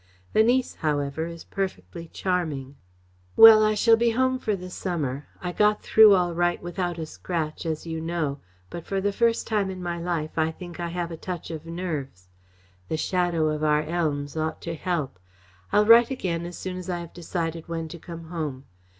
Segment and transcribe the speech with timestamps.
[0.33, 2.75] The niece, however, is perfectly charming.
[3.35, 5.27] Well, I shall be home for the summer.
[5.43, 8.39] I got through all right without a scratch, as you know,
[8.71, 11.67] but for the first time in my life I think I have a touch of
[11.67, 12.29] nerves.
[12.87, 15.19] The shadow of our elms ought to help.
[15.71, 18.65] I'll write again as soon as I have decided when to come home.